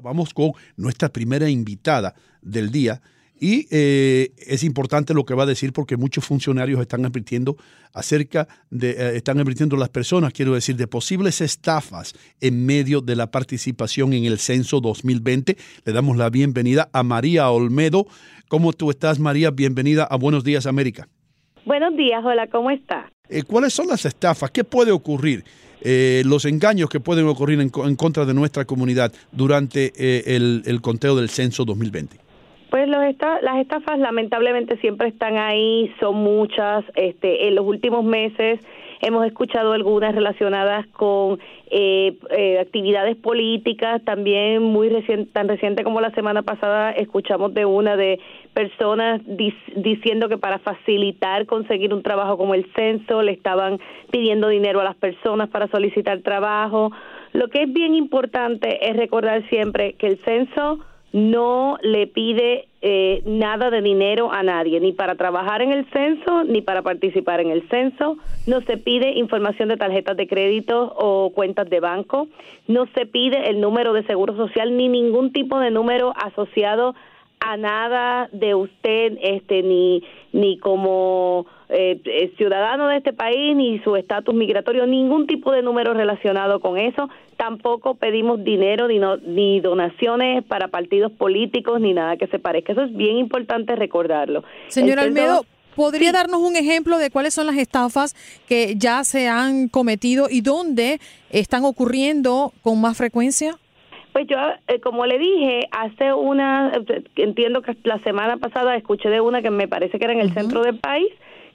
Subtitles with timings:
[0.00, 3.00] Vamos con nuestra primera invitada del día.
[3.42, 7.56] Y eh, es importante lo que va a decir porque muchos funcionarios están advirtiendo
[7.94, 13.16] acerca de, eh, están advirtiendo las personas, quiero decir, de posibles estafas en medio de
[13.16, 15.56] la participación en el censo 2020.
[15.86, 18.06] Le damos la bienvenida a María Olmedo.
[18.48, 19.50] ¿Cómo tú estás, María?
[19.50, 21.08] Bienvenida a Buenos Días, América.
[21.64, 23.10] Buenos días, hola, ¿cómo está?
[23.28, 24.50] Eh, ¿Cuáles son las estafas?
[24.50, 25.44] ¿Qué puede ocurrir?
[25.82, 30.62] Eh, los engaños que pueden ocurrir en, en contra de nuestra comunidad durante eh, el,
[30.66, 32.16] el conteo del censo 2020.
[32.70, 36.84] Pues los esta- las estafas lamentablemente siempre están ahí, son muchas.
[36.94, 38.60] Este, en los últimos meses
[39.00, 41.38] hemos escuchado algunas relacionadas con
[41.70, 47.64] eh, eh, actividades políticas, también muy reciente, tan reciente como la semana pasada escuchamos de
[47.64, 48.20] una de
[48.54, 53.78] personas dic- diciendo que para facilitar conseguir un trabajo como el censo le estaban
[54.10, 56.90] pidiendo dinero a las personas para solicitar trabajo.
[57.32, 60.80] Lo que es bien importante es recordar siempre que el censo
[61.12, 66.44] no le pide eh, nada de dinero a nadie, ni para trabajar en el censo,
[66.44, 68.16] ni para participar en el censo.
[68.46, 72.28] No se pide información de tarjetas de crédito o cuentas de banco.
[72.68, 76.94] No se pide el número de seguro social, ni ningún tipo de número asociado
[77.40, 80.02] a nada de usted, este, ni,
[80.32, 85.62] ni como eh, eh, ciudadano de este país, ni su estatus migratorio, ningún tipo de
[85.62, 87.08] número relacionado con eso.
[87.36, 92.72] Tampoco pedimos dinero ni, no- ni donaciones para partidos políticos, ni nada que se parezca.
[92.72, 94.44] Eso es bien importante recordarlo.
[94.68, 98.14] Señor Almedo, ¿podría darnos un ejemplo de cuáles son las estafas
[98.48, 101.00] que ya se han cometido y dónde
[101.30, 103.56] están ocurriendo con más frecuencia?
[104.12, 104.36] Pues yo,
[104.68, 109.40] eh, como le dije, hace una, eh, entiendo que la semana pasada escuché de una
[109.42, 111.08] que me parece que era en el centro del país,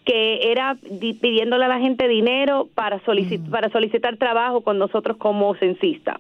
[0.06, 5.18] que era di- pidiéndole a la gente dinero para, solici- para solicitar trabajo con nosotros
[5.18, 6.20] como censista.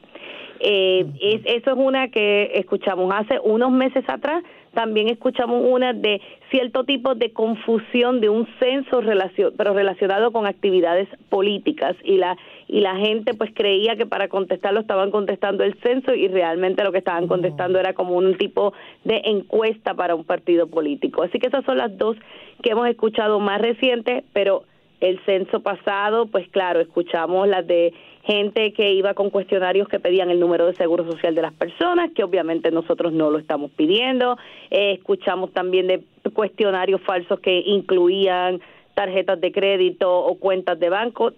[0.59, 4.43] Eh, es, eso es una que escuchamos hace unos meses atrás.
[4.73, 6.19] También escuchamos una de
[6.51, 12.37] cierto tipo de confusión de un censo relacio- pero relacionado con actividades políticas y la
[12.67, 16.91] y la gente pues creía que para contestarlo estaban contestando el censo y realmente lo
[16.91, 18.73] que estaban contestando era como un tipo
[19.03, 21.21] de encuesta para un partido político.
[21.23, 22.17] Así que esas son las dos
[22.63, 24.63] que hemos escuchado más recientes, pero
[24.99, 27.93] el censo pasado, pues claro, escuchamos las de
[28.25, 32.11] gente que iba con cuestionarios que pedían el número de seguro social de las personas,
[32.13, 34.37] que obviamente nosotros no lo estamos pidiendo.
[34.71, 36.03] Eh, escuchamos también de
[36.33, 38.61] cuestionarios falsos que incluían
[38.95, 41.33] tarjetas de crédito o cuentas de banco.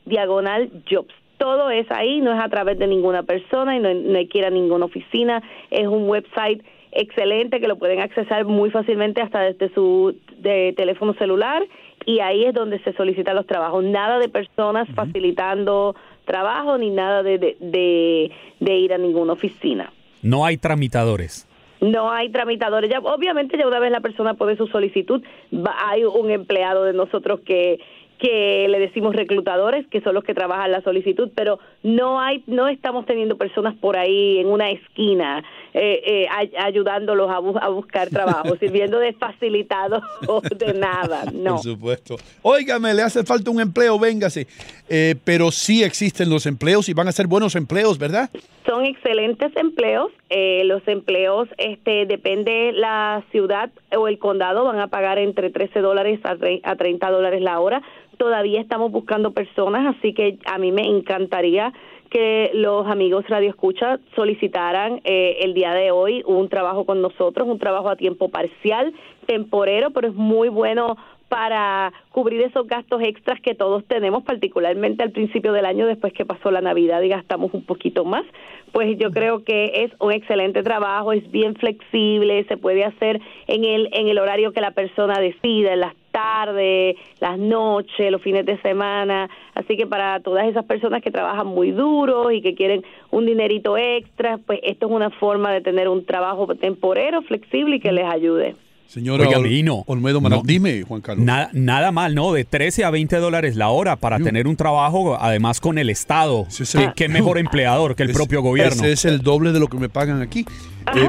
[0.06, 1.14] diagonal jobs.
[1.44, 4.38] Todo es ahí, no es a través de ninguna persona y no, no hay que
[4.38, 5.44] ir a ninguna oficina.
[5.72, 11.14] Es un website excelente que lo pueden accesar muy fácilmente hasta desde su de teléfono
[11.16, 11.62] celular
[12.06, 13.84] y ahí es donde se solicitan los trabajos.
[13.84, 19.92] Nada de personas facilitando trabajo ni nada de, de, de, de ir a ninguna oficina.
[20.22, 21.46] No hay tramitadores.
[21.82, 22.90] No hay tramitadores.
[22.90, 25.22] Ya, obviamente, ya una vez la persona pone su solicitud,
[25.54, 27.80] va- hay un empleado de nosotros que
[28.20, 32.68] que le decimos reclutadores, que son los que trabajan la solicitud, pero no hay, no
[32.70, 35.44] estamos teniendo personas por ahí en una esquina
[35.74, 41.26] eh, eh, ay- ayudándolos a, bu- a buscar trabajo, sirviendo de facilitado o de nada,
[41.34, 41.56] no.
[41.56, 42.16] Por supuesto.
[42.44, 44.48] Óigame, le hace falta un empleo, véngase.
[44.88, 48.30] Eh, pero sí existen los empleos y van a ser buenos empleos, ¿verdad?
[48.66, 50.12] Son excelentes empleos.
[50.30, 55.80] Eh, los empleos, este, depende la ciudad o el condado, van a pagar entre 13
[55.82, 57.82] dólares a a 30 dólares la hora.
[58.18, 61.74] Todavía estamos buscando personas, así que a mí me encantaría
[62.14, 67.48] que los amigos Radio Escucha solicitaran eh, el día de hoy un trabajo con nosotros,
[67.48, 68.94] un trabajo a tiempo parcial,
[69.26, 70.96] temporero, pero es muy bueno
[71.30, 76.26] para cubrir esos gastos extras que todos tenemos, particularmente al principio del año, después que
[76.26, 78.24] pasó la Navidad y gastamos un poquito más.
[78.72, 83.64] Pues yo creo que es un excelente trabajo, es bien flexible, se puede hacer en
[83.64, 88.46] el, en el horario que la persona decida, en las tardes, las noches, los fines
[88.46, 89.30] de semana.
[89.56, 93.78] Así que para todas esas personas que trabajan muy duro y que quieren un dinerito
[93.78, 98.06] extra, pues esto es una forma de tener un trabajo temporero, flexible y que les
[98.06, 98.56] ayude.
[98.88, 101.26] Señora Oiga, Ol- Vino, Olmedo Manuel, no- dime, Juan Carlos.
[101.26, 102.32] Nada, nada mal, ¿no?
[102.32, 106.46] De 13 a 20 dólares la hora para tener un trabajo, además con el Estado.
[106.50, 106.78] Sí, sí.
[106.78, 108.74] ¿Qué, qué mejor empleador que el Es- propio gobierno?
[108.84, 110.46] Ese es el doble de lo que me pagan aquí.
[110.96, 111.08] Eh,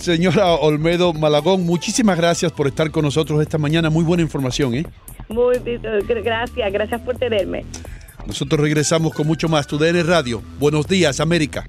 [0.00, 3.90] señora Olmedo Malagón, muchísimas gracias por estar con nosotros esta mañana.
[3.90, 4.84] Muy buena información, ¿eh?
[5.28, 5.80] Muy bien,
[6.24, 7.64] gracias, gracias por tenerme.
[8.26, 9.66] Nosotros regresamos con mucho más.
[9.68, 10.42] Tu DN Radio.
[10.58, 11.68] Buenos días, América.